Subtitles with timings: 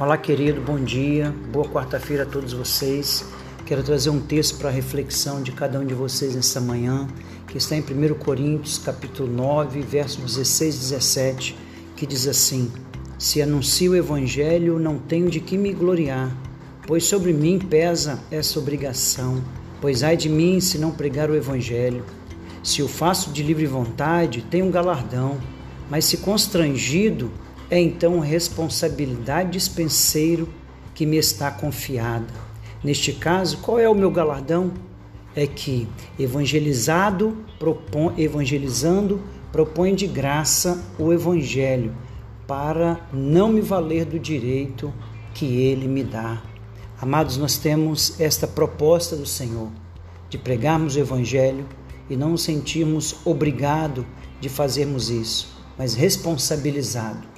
[0.00, 3.22] Olá, querido, bom dia, boa quarta-feira a todos vocês.
[3.66, 7.06] Quero trazer um texto para a reflexão de cada um de vocês nesta manhã,
[7.46, 11.56] que está em 1 Coríntios, capítulo 9, verso 16 e 17,
[11.94, 12.72] que diz assim:
[13.18, 16.34] Se anuncio o evangelho, não tenho de que me gloriar,
[16.86, 19.44] pois sobre mim pesa essa obrigação,
[19.82, 22.06] pois ai de mim se não pregar o evangelho.
[22.64, 25.38] Se o faço de livre vontade, tenho um galardão,
[25.90, 27.30] mas se constrangido,
[27.70, 30.48] é então responsabilidade dispenseiro
[30.92, 32.26] que me está confiada.
[32.82, 34.72] Neste caso, qual é o meu galardão?
[35.36, 35.86] É que
[36.18, 41.94] evangelizado, propõe, evangelizando, propõe de graça o evangelho
[42.46, 44.92] para não me valer do direito
[45.32, 46.42] que ele me dá.
[47.00, 49.68] Amados, nós temos esta proposta do Senhor
[50.28, 51.66] de pregarmos o evangelho
[52.08, 54.04] e não nos sentirmos obrigados
[54.40, 57.29] de fazermos isso, mas responsabilizado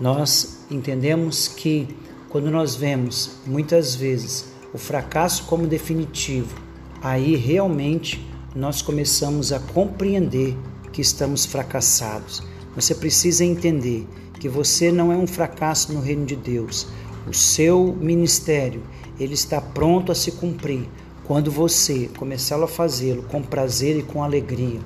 [0.00, 1.86] nós entendemos que
[2.30, 6.56] quando nós vemos muitas vezes o fracasso como definitivo,
[7.02, 10.56] aí realmente nós começamos a compreender
[10.92, 12.42] que estamos fracassados.
[12.74, 14.06] Você precisa entender
[14.38, 16.86] que você não é um fracasso no reino de Deus.
[17.28, 18.82] O seu ministério,
[19.18, 20.88] ele está pronto a se cumprir
[21.24, 24.80] quando você começar a fazê-lo com prazer e com alegria.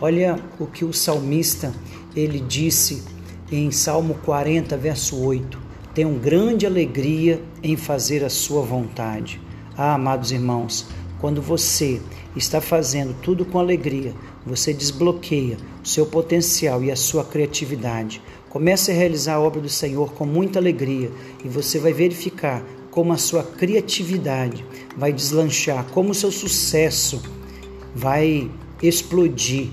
[0.00, 1.74] Olha o que o salmista
[2.14, 3.02] ele disse
[3.50, 5.58] em Salmo 40, verso 8:
[5.94, 9.40] Tenho grande alegria em fazer a sua vontade.
[9.76, 10.86] Ah, amados irmãos,
[11.20, 12.00] quando você
[12.36, 14.14] está fazendo tudo com alegria,
[14.46, 18.22] você desbloqueia o seu potencial e a sua criatividade.
[18.48, 21.10] Comece a realizar a obra do Senhor com muita alegria
[21.44, 24.64] e você vai verificar como a sua criatividade
[24.96, 27.22] vai deslanchar, como o seu sucesso
[27.94, 28.50] vai
[28.82, 29.68] explodir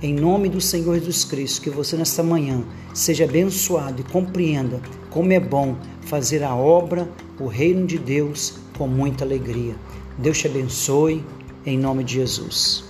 [0.00, 5.32] em nome do Senhor Jesus Cristo, que você nesta manhã seja abençoado e compreenda como
[5.32, 9.74] é bom fazer a obra, o reino de Deus, com muita alegria.
[10.18, 11.24] Deus te abençoe,
[11.64, 12.84] em nome de Jesus.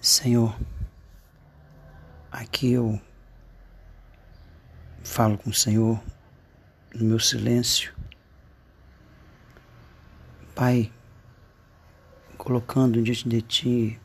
[0.00, 0.54] Senhor,
[2.30, 3.00] aqui eu
[5.02, 6.00] falo com o Senhor
[6.94, 7.96] no meu silêncio
[10.56, 10.90] Pai,
[12.46, 14.00] colocando diante de Ti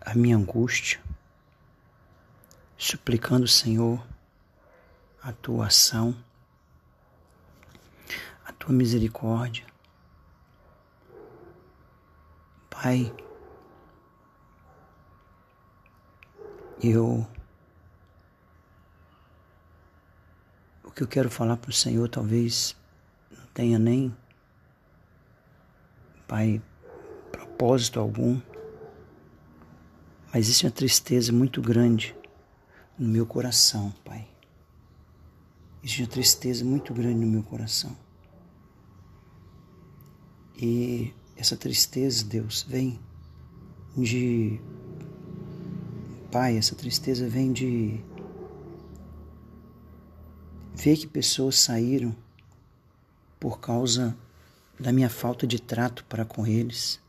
[0.00, 1.02] a minha angústia,
[2.76, 4.00] suplicando, Senhor,
[5.20, 6.14] a Tua ação,
[8.46, 9.66] a Tua misericórdia.
[12.70, 13.12] Pai,
[16.80, 17.26] eu.
[20.84, 22.76] O que eu quero falar para o Senhor talvez
[23.36, 24.16] não tenha nem
[26.28, 26.60] Pai,
[27.58, 28.40] propósito algum,
[30.28, 32.14] mas existe uma tristeza muito grande
[32.96, 34.28] no meu coração, Pai.
[35.82, 37.96] Existe uma tristeza muito grande no meu coração.
[40.56, 43.00] E essa tristeza, Deus, vem
[43.96, 44.60] de.
[46.30, 48.00] Pai, essa tristeza vem de
[50.74, 52.14] ver que pessoas saíram
[53.40, 54.16] por causa
[54.78, 57.00] da minha falta de trato para com eles,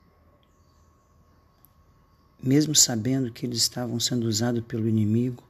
[2.42, 5.44] mesmo sabendo que eles estavam sendo usados pelo inimigo.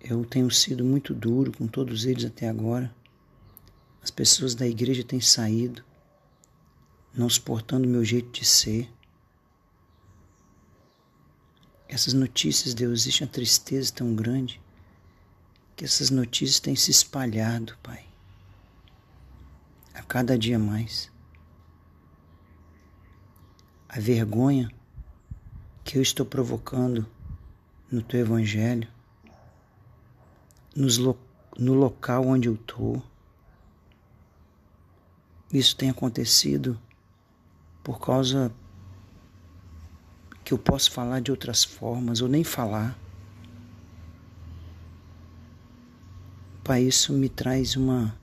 [0.00, 2.94] Eu tenho sido muito duro com todos eles até agora.
[4.02, 5.84] As pessoas da igreja têm saído,
[7.12, 8.90] não suportando o meu jeito de ser.
[11.88, 14.60] Essas notícias, Deus, existe uma tristeza tão grande
[15.76, 18.10] que essas notícias têm se espalhado, Pai
[20.00, 21.10] a cada dia mais.
[23.88, 24.70] A vergonha
[25.90, 27.04] que eu estou provocando
[27.90, 28.86] no teu evangelho,
[30.76, 31.18] lo,
[31.58, 33.02] no local onde eu estou.
[35.52, 36.78] Isso tem acontecido
[37.82, 38.52] por causa
[40.44, 42.96] que eu posso falar de outras formas ou nem falar.
[46.62, 48.16] Pai, isso me traz uma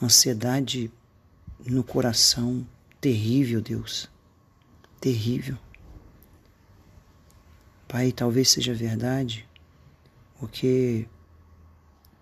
[0.00, 0.88] ansiedade
[1.66, 2.64] no coração
[3.00, 4.08] terrível, Deus.
[5.00, 5.58] Terrível.
[7.94, 9.48] Pai, talvez seja verdade,
[10.40, 11.06] porque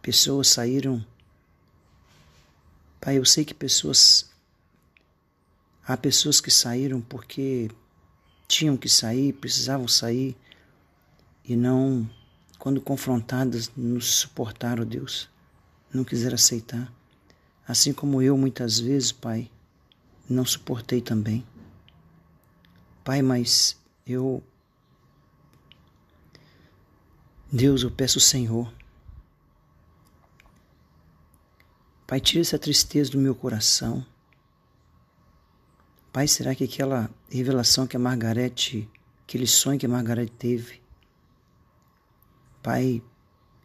[0.03, 1.03] pessoas saíram.
[3.01, 4.31] Pai, eu sei que pessoas.
[5.83, 7.71] Há pessoas que saíram porque
[8.47, 10.37] tinham que sair, precisavam sair
[11.43, 12.07] e não,
[12.59, 15.27] quando confrontadas, nos suportaram, Deus.
[15.91, 16.93] Não quiseram aceitar.
[17.67, 19.51] Assim como eu muitas vezes, Pai,
[20.29, 21.43] não suportei também.
[23.03, 23.75] Pai, mas
[24.07, 24.43] eu
[27.55, 28.73] Deus, eu peço Senhor,
[32.07, 34.03] Pai, tira essa tristeza do meu coração.
[36.11, 38.89] Pai, será que aquela revelação que a Margarete,
[39.25, 40.81] aquele sonho que a Margarete teve,
[42.63, 43.03] Pai,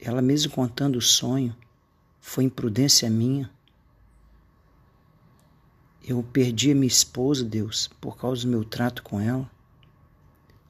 [0.01, 1.55] ela mesmo contando o sonho,
[2.19, 3.49] foi imprudência minha?
[6.03, 9.49] Eu perdi a minha esposa, Deus, por causa do meu trato com ela.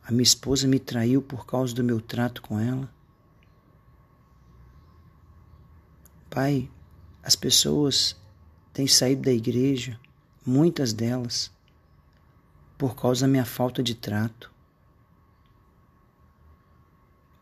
[0.03, 2.95] A minha esposa me traiu por causa do meu trato com ela.
[6.29, 6.69] Pai,
[7.23, 8.15] as pessoas
[8.73, 9.99] têm saído da igreja,
[10.45, 11.51] muitas delas,
[12.77, 14.51] por causa da minha falta de trato.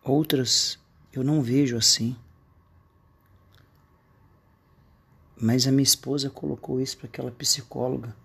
[0.03, 0.79] Outras
[1.11, 2.15] eu não vejo assim.
[5.35, 8.15] Mas a minha esposa colocou isso para aquela psicóloga.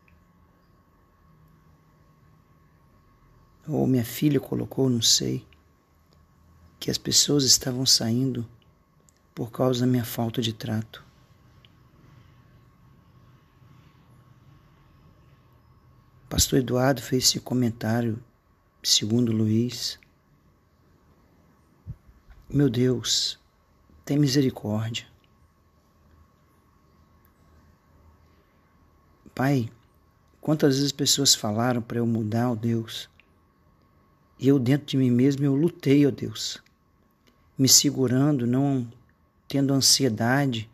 [3.66, 5.46] Ou minha filha colocou, não sei.
[6.78, 8.46] Que as pessoas estavam saindo
[9.40, 11.02] por causa da minha falta de trato.
[16.28, 18.22] Pastor Eduardo fez esse comentário,
[18.82, 19.98] segundo Luiz.
[22.50, 23.40] Meu Deus,
[24.04, 25.06] tem misericórdia.
[29.34, 29.72] Pai,
[30.38, 33.08] quantas vezes pessoas falaram para eu mudar, ó Deus,
[34.38, 36.62] e eu dentro de mim mesmo eu lutei, ó Deus,
[37.56, 38.99] me segurando, não
[39.50, 40.70] tendo ansiedade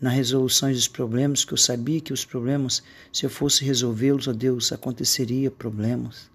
[0.00, 2.80] nas resoluções dos problemas, que eu sabia que os problemas,
[3.12, 6.30] se eu fosse resolvê-los, ó Deus, aconteceria problemas.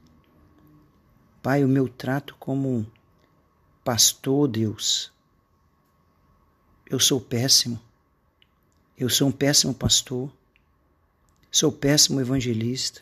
[1.41, 2.85] Pai, o meu trato como
[3.81, 5.09] pastor, Deus,
[6.85, 7.79] eu sou péssimo.
[8.97, 10.29] Eu sou um péssimo pastor.
[11.49, 13.01] Sou péssimo evangelista.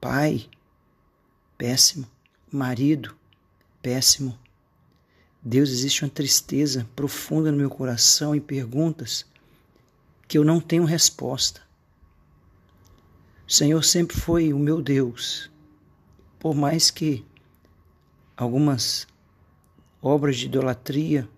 [0.00, 0.48] Pai,
[1.58, 2.06] péssimo.
[2.50, 3.14] Marido,
[3.82, 4.38] péssimo.
[5.44, 9.26] Deus, existe uma tristeza profunda no meu coração e perguntas
[10.28, 11.60] que eu não tenho resposta.
[13.46, 15.50] O Senhor sempre foi o meu Deus,
[16.38, 17.24] por mais que
[18.36, 19.06] algumas
[20.00, 21.28] obras de idolatria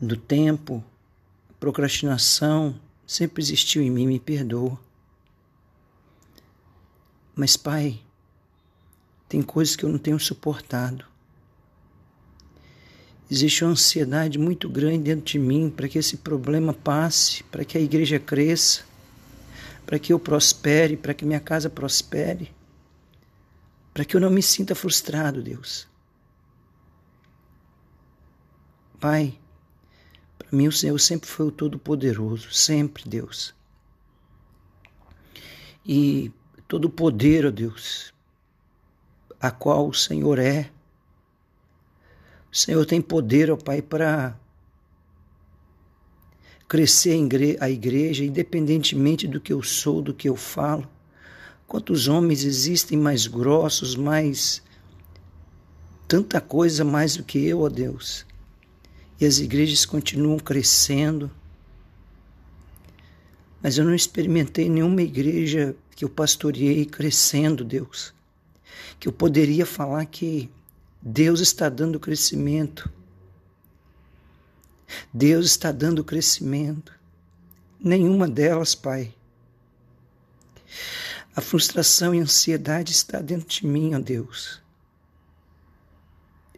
[0.00, 0.82] do tempo,
[1.60, 2.74] procrastinação,
[3.06, 4.80] sempre existiu em mim, me perdoa.
[7.36, 8.00] Mas, Pai,
[9.28, 11.11] tem coisas que eu não tenho suportado.
[13.30, 17.78] Existe uma ansiedade muito grande dentro de mim para que esse problema passe, para que
[17.78, 18.82] a igreja cresça,
[19.86, 22.52] para que eu prospere, para que minha casa prospere,
[23.92, 25.86] para que eu não me sinta frustrado, Deus.
[29.00, 29.38] Pai,
[30.38, 33.54] para mim o Senhor sempre foi o Todo-Poderoso, sempre, Deus.
[35.84, 36.30] E
[36.68, 38.14] todo o poder, ó Deus,
[39.40, 40.70] a qual o Senhor é,
[42.52, 44.38] o Senhor tem poder, ó Pai, para
[46.68, 47.18] crescer
[47.60, 50.86] a igreja, independentemente do que eu sou, do que eu falo.
[51.66, 54.62] Quantos homens existem mais grossos, mais.
[56.06, 58.26] tanta coisa mais do que eu, ó Deus.
[59.18, 61.30] E as igrejas continuam crescendo.
[63.62, 68.12] Mas eu não experimentei nenhuma igreja que eu pastoreei crescendo, Deus.
[69.00, 70.50] Que eu poderia falar que
[71.04, 72.88] Deus está dando crescimento.
[75.12, 76.92] Deus está dando crescimento.
[77.80, 79.12] Nenhuma delas, Pai.
[81.34, 84.62] A frustração e a ansiedade está dentro de mim, ó Deus.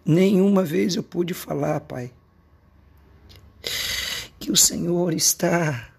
[0.04, 2.12] Nenhuma vez eu pude falar, Pai,
[4.38, 5.90] que o Senhor está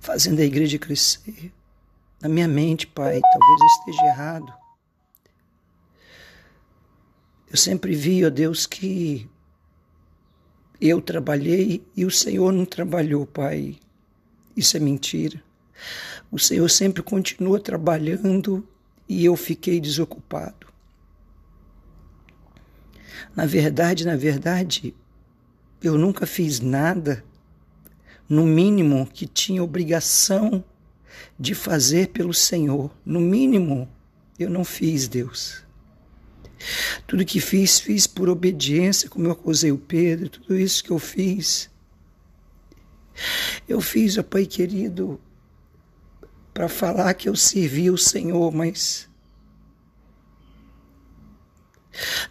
[0.00, 1.52] fazendo a igreja crescer.
[2.20, 4.63] Na minha mente, Pai, talvez eu esteja errado.
[7.54, 9.30] Eu sempre vi, ó Deus, que
[10.80, 13.76] eu trabalhei e o Senhor não trabalhou, Pai.
[14.56, 15.40] Isso é mentira.
[16.32, 18.66] O Senhor sempre continua trabalhando
[19.08, 20.66] e eu fiquei desocupado.
[23.36, 24.92] Na verdade, na verdade,
[25.80, 27.24] eu nunca fiz nada,
[28.28, 30.64] no mínimo, que tinha obrigação
[31.38, 32.90] de fazer pelo Senhor.
[33.06, 33.88] No mínimo,
[34.40, 35.63] eu não fiz, Deus.
[37.06, 40.98] Tudo que fiz, fiz por obediência, como eu acusei o Pedro, tudo isso que eu
[40.98, 41.70] fiz.
[43.68, 45.20] Eu fiz, ó Pai querido,
[46.52, 49.08] para falar que eu servi o Senhor, mas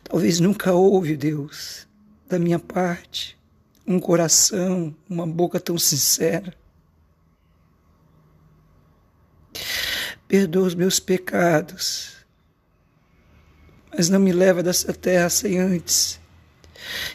[0.03, 1.87] talvez nunca houve, Deus,
[2.27, 3.37] da minha parte,
[3.85, 6.55] um coração, uma boca tão sincera.
[10.27, 12.22] Perdoa os meus pecados
[13.95, 16.19] mas não me leva dessa terra sem antes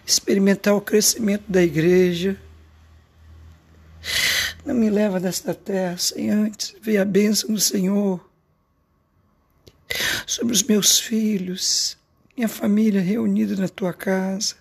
[0.06, 2.40] experimentar o crescimento da igreja.
[4.64, 8.26] Não me leva desta terra sem antes ver a bênção do Senhor
[10.26, 11.96] sobre os meus filhos,
[12.36, 14.56] minha família reunida na tua casa.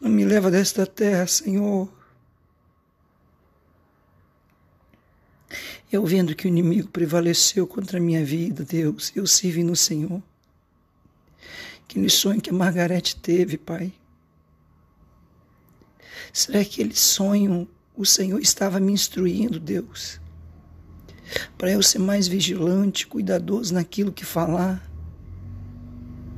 [0.00, 1.88] Não me leva desta terra, Senhor.
[5.92, 10.22] Eu vendo que o inimigo prevaleceu contra a minha vida, Deus, eu sirvo no Senhor.
[11.84, 13.92] Aquele sonho que a Margarete teve, Pai.
[16.32, 20.18] Será que aquele sonho o Senhor estava me instruindo, Deus?
[21.58, 24.82] Para eu ser mais vigilante, cuidadoso naquilo que falar.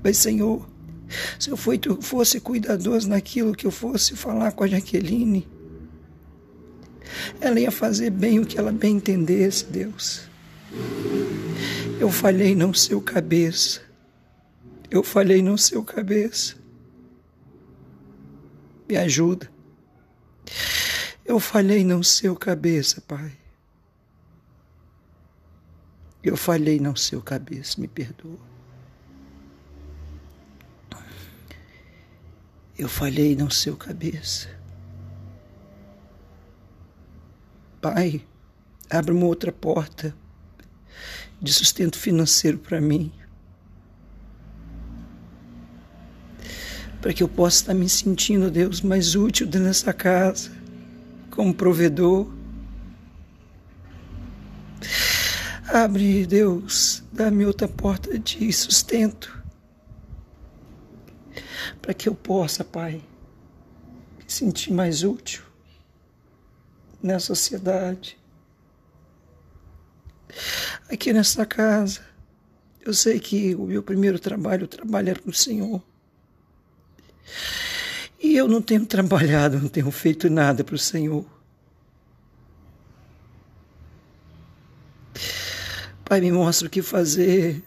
[0.02, 0.68] Mas, Senhor,
[1.38, 5.46] se eu fosse cuidadoso naquilo que eu fosse falar com a Jaqueline,
[7.40, 10.28] ela ia fazer bem o que ela bem entendesse, Deus.
[12.00, 13.82] Eu falhei não ser o cabeça.
[14.90, 16.56] Eu falhei não ser o cabeça.
[18.88, 19.50] Me ajuda.
[21.25, 23.32] Eu falhei não ser o cabeça, Pai.
[26.23, 28.38] Eu falhei não ser o cabeça, me perdoa.
[32.76, 34.49] Eu falhei não ser o cabeça.
[37.85, 38.23] Pai,
[38.88, 40.17] abre uma outra porta
[41.38, 43.12] de sustento financeiro para mim.
[47.03, 50.50] Para que eu possa estar me sentindo, Deus, mais útil dessa casa,
[51.31, 52.26] como provedor.
[55.69, 59.45] Abre, Deus, dá-me outra porta de sustento.
[61.83, 63.03] Para que eu possa, Pai,
[64.17, 65.43] me sentir mais útil
[67.04, 68.18] na sociedade.
[70.90, 72.00] Aqui nessa casa,
[72.80, 75.82] eu sei que o meu primeiro trabalho, o trabalho era com o Senhor.
[78.18, 81.26] E eu não tenho trabalhado, não tenho feito nada para o Senhor.
[86.06, 87.62] Pai, me mostra o que fazer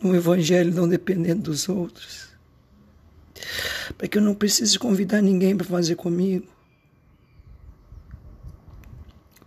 [0.00, 2.28] no Evangelho, não dependendo dos outros.
[3.96, 6.57] Para que eu não precise convidar ninguém para fazer comigo.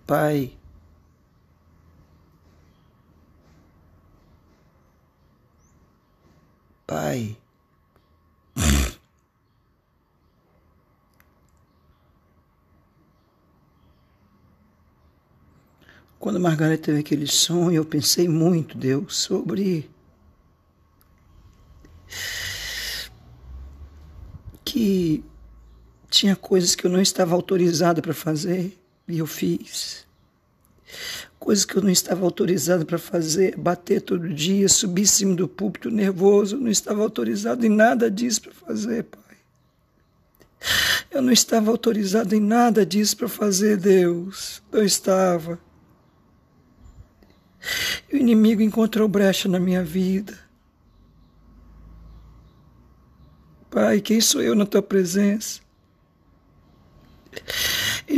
[0.05, 0.57] Pai.
[6.85, 7.37] Pai.
[16.19, 19.89] Quando a Margarida teve aquele sonho, eu pensei muito, Deus, sobre
[24.63, 25.23] que
[26.09, 30.05] tinha coisas que eu não estava autorizada para fazer e eu fiz.
[31.39, 35.47] Coisas que eu não estava autorizado para fazer, bater todo dia, subir em cima do
[35.47, 39.21] púlpito nervoso, eu não estava autorizado em nada disso para fazer, Pai.
[41.09, 44.61] Eu não estava autorizado em nada disso para fazer, Deus.
[44.71, 45.59] Não estava.
[48.11, 50.37] E o inimigo encontrou brecha na minha vida.
[53.69, 55.61] Pai, quem sou eu na tua presença?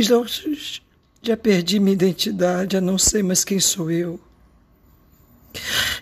[0.02, 4.20] Já, perdi minha identidade, já não sei mais quem sou eu.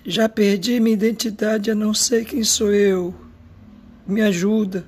[0.05, 3.15] Já perdi minha identidade, já não sei quem sou eu.
[4.07, 4.85] Me ajuda.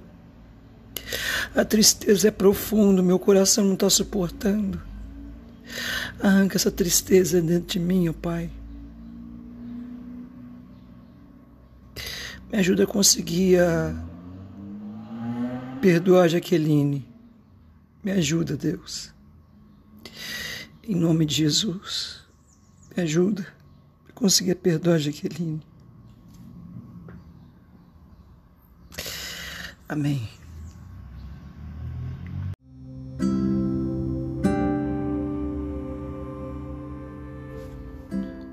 [1.54, 4.80] A tristeza é profunda, meu coração não está suportando.
[6.20, 8.50] Arranca essa tristeza dentro de mim, ó oh Pai.
[12.50, 13.94] Me ajuda a conseguir a
[15.80, 17.13] perdoar a Jaqueline.
[18.04, 19.14] Me ajuda, Deus.
[20.86, 22.22] Em nome de Jesus,
[22.94, 23.46] me ajuda
[24.06, 25.62] a conseguir perdoar Jaqueline.
[29.88, 30.28] Amém.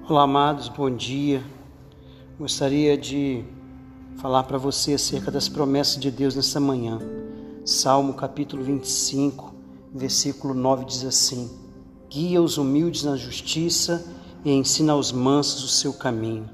[0.08, 1.44] Olá, amados, bom dia.
[2.40, 3.44] Gostaria de
[4.18, 7.00] falar para você acerca das promessas de Deus nessa manhã.
[7.64, 9.54] Salmo capítulo 25,
[9.94, 11.48] versículo 9 diz assim:
[12.10, 14.04] guia os humildes na justiça
[14.44, 16.50] e ensina aos mansos o seu caminho.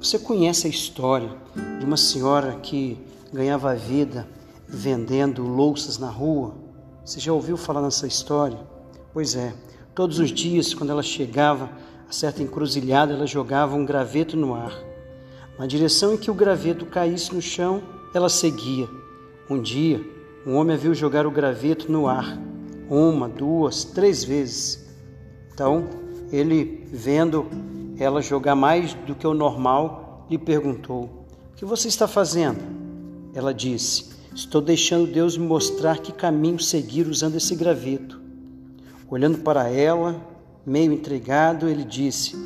[0.00, 1.30] Você conhece a história
[1.78, 2.98] de uma senhora que
[3.32, 4.28] ganhava vida
[4.66, 6.56] vendendo louças na rua?
[7.04, 8.58] Você já ouviu falar nessa história?
[9.14, 9.54] Pois é,
[9.94, 11.70] todos os dias, quando ela chegava
[12.08, 14.76] a certa encruzilhada, ela jogava um graveto no ar.
[15.56, 17.80] Na direção em que o graveto caísse no chão,
[18.12, 18.88] ela seguia.
[19.48, 20.15] Um dia,
[20.46, 22.38] um homem a viu jogar o graveto no ar
[22.88, 24.86] uma, duas, três vezes.
[25.52, 25.88] Então,
[26.30, 27.46] ele vendo
[27.98, 32.60] ela jogar mais do que o normal, lhe perguntou: O que você está fazendo?
[33.34, 38.20] Ela disse: Estou deixando Deus me mostrar que caminho seguir usando esse graveto.
[39.08, 40.20] Olhando para ela,
[40.64, 42.36] meio intrigado, ele disse: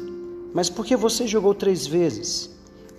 [0.54, 2.50] Mas por que você jogou três vezes?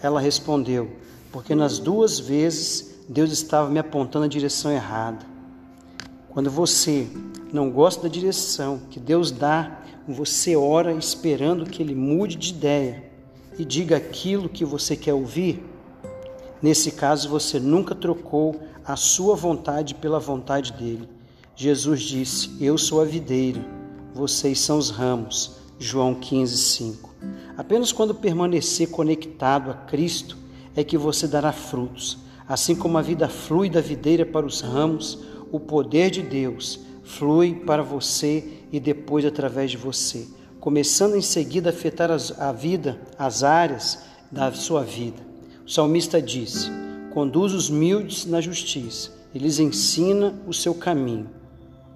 [0.01, 0.91] Ela respondeu:
[1.31, 5.25] Porque nas duas vezes Deus estava me apontando a direção errada.
[6.29, 7.09] Quando você
[7.51, 13.03] não gosta da direção que Deus dá, você ora esperando que Ele mude de ideia
[13.59, 15.61] e diga aquilo que você quer ouvir.
[16.61, 21.09] Nesse caso, você nunca trocou a sua vontade pela vontade dele.
[21.53, 23.59] Jesus disse: Eu sou a videira,
[24.13, 25.57] vocês são os ramos.
[25.77, 27.13] João 15, 5.
[27.57, 30.37] Apenas quando permanecer conectado a Cristo
[30.77, 32.30] é que você dará frutos.
[32.51, 35.19] Assim como a vida flui da videira para os ramos,
[35.53, 38.43] o poder de Deus flui para você
[38.73, 40.27] e depois através de você,
[40.59, 45.25] começando em seguida a afetar a vida, as áreas da sua vida.
[45.65, 46.69] O salmista disse:
[47.13, 51.29] Conduz os humildes na justiça e lhes ensina o seu caminho.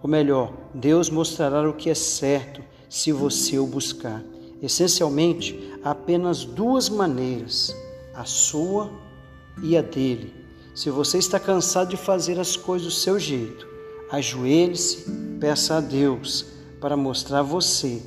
[0.02, 4.24] Ou melhor, Deus mostrará o que é certo se você o buscar.
[4.64, 7.76] Essencialmente, há apenas duas maneiras:
[8.14, 8.90] a sua
[9.62, 10.45] e a dele.
[10.76, 13.66] Se você está cansado de fazer as coisas do seu jeito,
[14.12, 16.48] ajoelhe-se, peça a Deus
[16.82, 18.02] para mostrar a você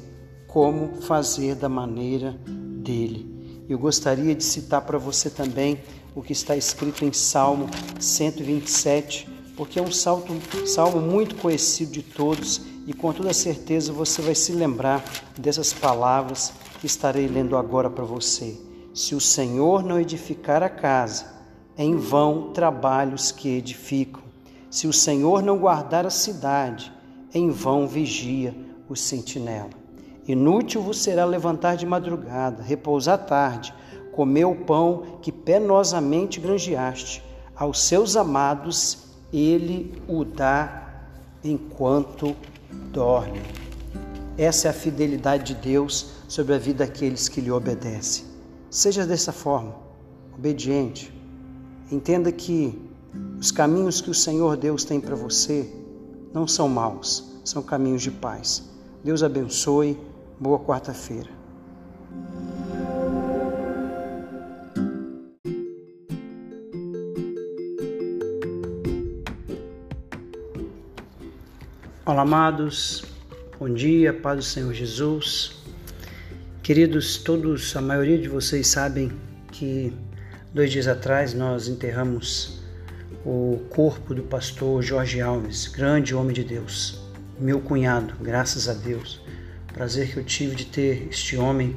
[0.47, 3.65] como fazer da maneira dele.
[3.67, 5.81] Eu gostaria de citar para você também
[6.15, 10.35] o que está escrito em Salmo 127, porque é um salto,
[10.67, 15.03] salmo muito conhecido de todos e com toda certeza você vai se lembrar
[15.39, 18.61] dessas palavras que estarei lendo agora para você.
[18.93, 21.38] Se o Senhor não edificar a casa,
[21.79, 24.21] em vão trabalhos que edificam.
[24.69, 26.93] Se o Senhor não guardar a cidade,
[27.33, 28.53] em vão vigia
[28.89, 29.71] o sentinela.
[30.27, 33.73] Inútil vos será levantar de madrugada, repousar tarde,
[34.13, 37.23] comer o pão que penosamente granjeaste.
[37.55, 41.07] Aos seus amados ele o dá
[41.45, 42.35] enquanto
[42.93, 43.41] dorme.
[44.37, 48.25] Essa é a fidelidade de Deus sobre a vida daqueles que lhe obedecem.
[48.69, 49.75] Seja dessa forma,
[50.37, 51.18] obediente.
[51.91, 52.79] Entenda que
[53.41, 55.67] os caminhos que o Senhor Deus tem para você
[56.35, 58.69] não são maus, são caminhos de paz.
[59.03, 59.99] Deus abençoe.
[60.39, 61.31] Boa quarta-feira.
[72.05, 73.05] Olá, amados.
[73.59, 75.63] Bom dia, paz do Senhor Jesus.
[76.63, 79.11] Queridos, todos, a maioria de vocês sabem
[79.51, 79.93] que
[80.53, 82.61] dois dias atrás nós enterramos
[83.25, 87.01] o corpo do pastor Jorge Alves, grande homem de Deus,
[87.39, 89.21] meu cunhado, graças a Deus.
[89.73, 91.77] Prazer que eu tive de ter este homem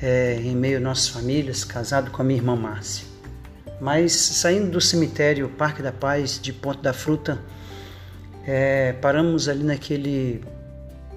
[0.00, 3.04] é, em meio às nossas famílias, casado com a minha irmã Márcia.
[3.80, 7.38] Mas saindo do cemitério Parque da Paz de Ponte da Fruta,
[8.46, 10.42] é, paramos ali naquele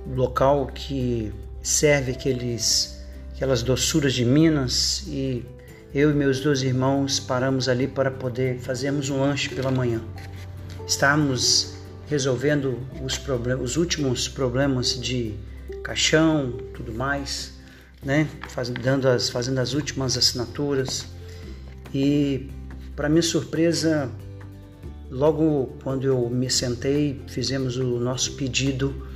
[0.07, 5.45] local que serve aqueles, aquelas doçuras de Minas e
[5.93, 10.01] eu e meus dois irmãos paramos ali para poder fazermos um lanche pela manhã.
[10.87, 11.73] Estávamos
[12.07, 15.33] resolvendo os, problemas, os últimos problemas de
[15.83, 17.53] caixão, tudo mais,
[18.03, 18.27] né?
[18.49, 21.07] Fazendo as, fazendo as últimas assinaturas.
[21.91, 22.51] E,
[22.95, 24.11] para minha surpresa,
[25.09, 29.07] logo quando eu me sentei, fizemos o nosso pedido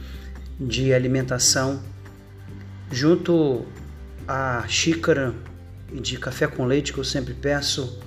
[0.60, 1.80] de alimentação,
[2.92, 3.64] junto
[4.28, 5.36] à xícara
[6.00, 8.00] de café com leite que eu sempre peço,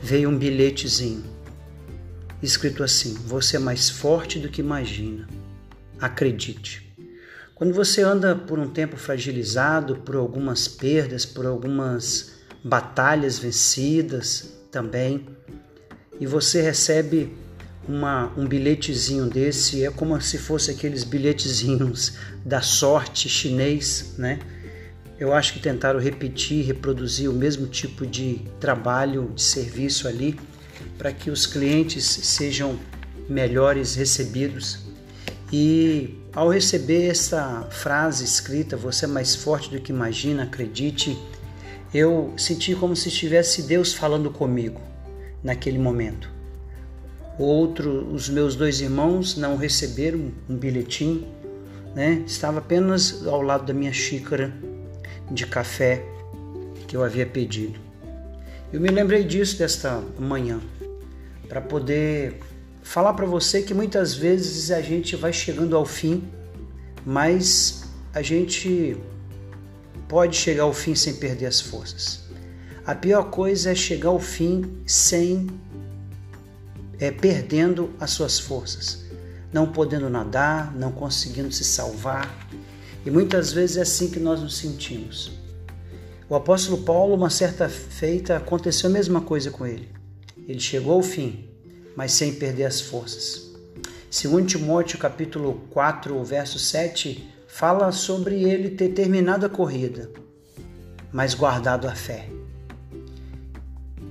[0.00, 1.24] veio um bilhetezinho
[2.42, 5.28] escrito assim: Você é mais forte do que imagina.
[6.00, 6.92] Acredite.
[7.54, 12.32] Quando você anda por um tempo fragilizado por algumas perdas, por algumas
[12.64, 15.28] batalhas vencidas também,
[16.18, 17.32] e você recebe
[17.88, 22.14] uma, um bilhetezinho desse, é como se fosse aqueles bilhetezinhos
[22.44, 24.40] da sorte chinês, né?
[25.22, 30.36] Eu acho que tentaram repetir, reproduzir o mesmo tipo de trabalho, de serviço ali,
[30.98, 32.76] para que os clientes sejam
[33.28, 34.80] melhores recebidos.
[35.52, 41.16] E ao receber essa frase escrita, você é mais forte do que imagina, acredite,
[41.94, 44.80] eu senti como se estivesse Deus falando comigo
[45.40, 46.28] naquele momento.
[47.38, 51.24] Outro, os meus dois irmãos não receberam um bilhetim,
[51.94, 52.24] né?
[52.26, 54.52] Estava apenas ao lado da minha xícara
[55.32, 56.04] de café
[56.86, 57.80] que eu havia pedido.
[58.72, 60.60] Eu me lembrei disso desta manhã,
[61.48, 62.40] para poder
[62.82, 66.22] falar para você que muitas vezes a gente vai chegando ao fim,
[67.04, 68.96] mas a gente
[70.08, 72.22] pode chegar ao fim sem perder as forças.
[72.84, 75.46] A pior coisa é chegar ao fim sem
[76.98, 79.04] é, perdendo as suas forças,
[79.52, 82.48] não podendo nadar, não conseguindo se salvar.
[83.04, 85.32] E muitas vezes é assim que nós nos sentimos.
[86.28, 89.88] O apóstolo Paulo, uma certa feita, aconteceu a mesma coisa com ele.
[90.48, 91.48] Ele chegou ao fim,
[91.96, 93.50] mas sem perder as forças.
[94.10, 100.10] Segundo Timóteo capítulo 4, verso 7, fala sobre ele ter terminado a corrida,
[101.12, 102.28] mas guardado a fé.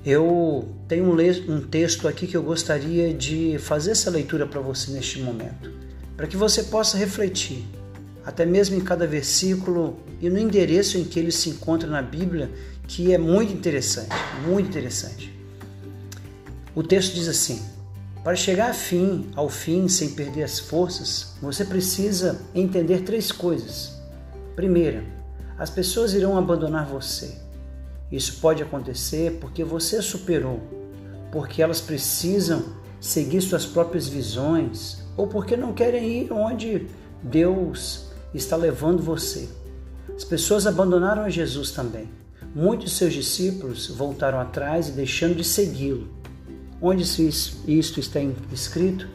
[0.04, 1.06] Eu tenho
[1.50, 5.72] um texto aqui que eu gostaria de fazer essa leitura para você neste momento,
[6.18, 7.64] para que você possa refletir,
[8.26, 12.52] até mesmo em cada versículo e no endereço em que ele se encontra na Bíblia,
[12.88, 14.10] que é muito interessante,
[14.46, 15.34] muito interessante.
[16.76, 17.62] O texto diz assim:
[18.24, 24.00] Para chegar fim, ao fim sem perder as forças, você precisa entender três coisas.
[24.56, 25.04] Primeira,
[25.58, 27.38] as pessoas irão abandonar você.
[28.12, 30.60] Isso pode acontecer porque você superou,
[31.32, 32.66] porque elas precisam
[33.00, 36.88] seguir suas próprias visões ou porque não querem ir onde
[37.24, 39.50] Deus está levando você.
[40.16, 42.10] As pessoas abandonaram a Jesus também.
[42.54, 46.08] Muitos de seus discípulos voltaram atrás e deixando de segui-lo.
[46.82, 48.20] Onde isto está
[48.52, 49.08] escrito?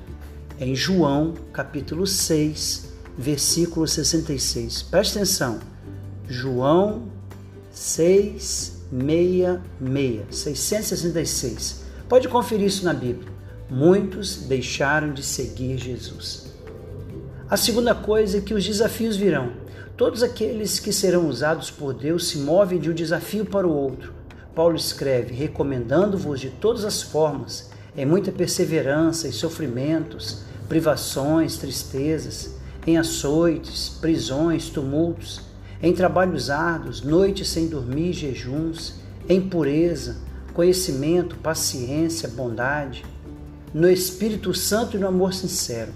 [0.58, 4.82] Em João, capítulo 6, versículo 66.
[4.84, 5.60] Preste atenção.
[6.28, 7.08] João
[7.70, 11.84] 6, 66, 666.
[12.08, 13.30] Pode conferir isso na Bíblia.
[13.68, 16.45] Muitos deixaram de seguir Jesus.
[17.48, 19.52] A segunda coisa é que os desafios virão.
[19.96, 24.12] Todos aqueles que serão usados por Deus se movem de um desafio para o outro.
[24.52, 32.98] Paulo escreve, recomendando-vos de todas as formas, em muita perseverança e sofrimentos, privações, tristezas, em
[32.98, 35.42] açoites, prisões, tumultos,
[35.80, 38.94] em trabalhos árduos, noites sem dormir, jejuns,
[39.28, 40.16] em pureza,
[40.52, 43.04] conhecimento, paciência, bondade,
[43.72, 45.92] no Espírito Santo e no amor sincero,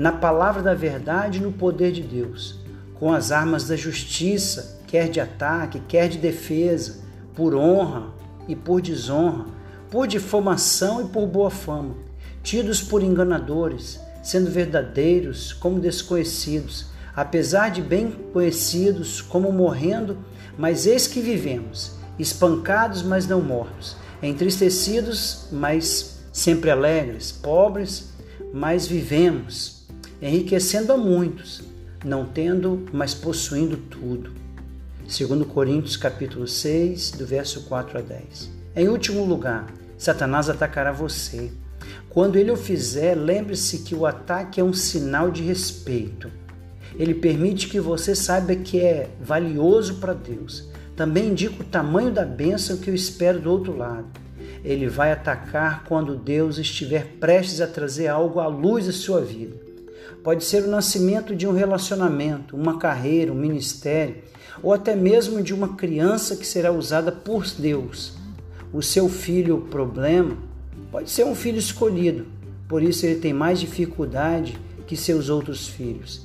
[0.00, 2.58] na palavra da verdade e no poder de Deus,
[2.94, 7.00] com as armas da justiça, quer de ataque, quer de defesa,
[7.34, 8.06] por honra
[8.48, 9.44] e por desonra,
[9.90, 11.96] por difamação e por boa fama,
[12.42, 20.16] tidos por enganadores, sendo verdadeiros como desconhecidos, apesar de bem conhecidos como morrendo,
[20.56, 28.08] mas eis que vivemos, espancados, mas não mortos, entristecidos, mas sempre alegres, pobres,
[28.50, 29.79] mas vivemos,
[30.20, 31.62] enriquecendo a muitos,
[32.04, 34.32] não tendo, mas possuindo tudo.
[35.08, 38.50] Segundo Coríntios capítulo 6, do verso 4 a 10.
[38.76, 41.50] Em último lugar, Satanás atacará você.
[42.08, 46.30] Quando ele o fizer, lembre-se que o ataque é um sinal de respeito.
[46.98, 50.68] Ele permite que você saiba que é valioso para Deus.
[50.94, 54.06] Também indica o tamanho da bênção que eu espero do outro lado.
[54.62, 59.69] Ele vai atacar quando Deus estiver prestes a trazer algo à luz da sua vida.
[60.22, 64.16] Pode ser o nascimento de um relacionamento, uma carreira, um ministério,
[64.62, 68.14] ou até mesmo de uma criança que será usada por Deus.
[68.72, 70.36] O seu filho, o problema,
[70.90, 72.26] pode ser um filho escolhido,
[72.68, 76.22] por isso ele tem mais dificuldade que seus outros filhos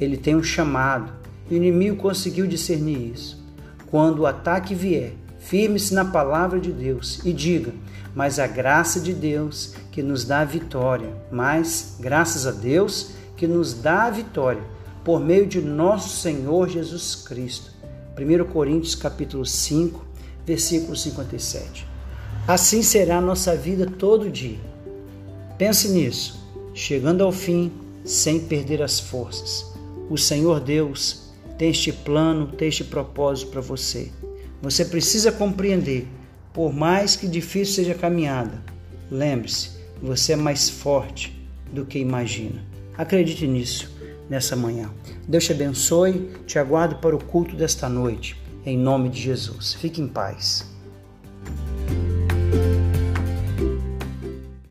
[0.00, 1.12] ele tem um chamado.
[1.50, 3.42] E o inimigo conseguiu discernir isso.
[3.86, 7.72] Quando o ataque vier, firme-se na palavra de Deus e diga:
[8.14, 13.46] Mas a graça de Deus que nos dá a vitória, mas graças a Deus que
[13.46, 14.62] nos dá a vitória
[15.02, 17.70] por meio de nosso Senhor Jesus Cristo.
[18.18, 20.04] 1 Coríntios capítulo 5,
[20.44, 21.86] versículo 57.
[22.46, 24.58] Assim será a nossa vida todo dia.
[25.56, 27.72] Pense nisso, chegando ao fim
[28.04, 29.68] sem perder as forças
[30.10, 34.10] o Senhor Deus tem este plano, tem este propósito para você.
[34.62, 36.06] Você precisa compreender,
[36.52, 38.62] por mais que difícil seja a caminhada,
[39.10, 39.70] lembre-se,
[40.02, 41.38] você é mais forte
[41.72, 42.64] do que imagina.
[42.98, 43.96] Acredite nisso
[44.28, 44.90] nessa manhã.
[45.26, 49.74] Deus te abençoe, te aguardo para o culto desta noite, em nome de Jesus.
[49.74, 50.68] Fique em paz.